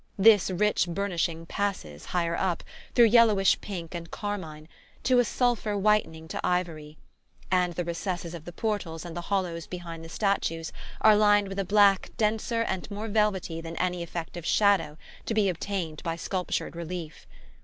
[0.17, 2.63] This rich burnishing passes, higher up,
[2.95, 4.67] through yellowish pink and carmine,
[5.03, 6.97] to a sulphur whitening to ivory;
[7.51, 11.59] and the recesses of the portals and the hollows behind the statues are lined with
[11.59, 16.15] a black denser and more velvety than any effect of shadow to be obtained by
[16.15, 17.27] sculptured relief.